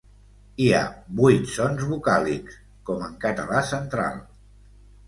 Hi 0.63 0.69
ha 0.77 0.81
vuit 1.19 1.45
sons 1.57 1.83
vocàlics, 1.91 2.59
com 2.89 3.07
en 3.11 3.17
català 3.29 3.63
central. 3.75 4.23